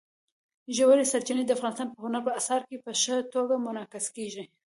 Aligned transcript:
ژورې 0.75 1.03
سرچینې 1.11 1.43
د 1.45 1.51
افغانستان 1.57 1.87
په 1.91 1.99
هنر 2.05 2.21
په 2.27 2.31
اثار 2.39 2.61
کې 2.69 2.77
په 2.85 2.91
ښه 3.01 3.15
توګه 3.33 3.53
منعکس 3.65 4.05
کېږي. 4.15 4.43